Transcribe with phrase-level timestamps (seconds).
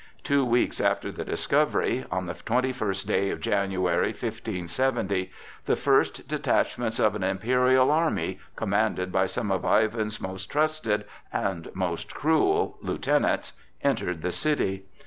[0.23, 5.31] Two weeks after the discovery, on the twenty first day of January, 1570,
[5.67, 11.69] the first detachments of an imperial army, commanded by some of Ivan's most trusted and
[11.75, 13.53] most cruel lieutenants,
[13.83, 14.85] entered the city.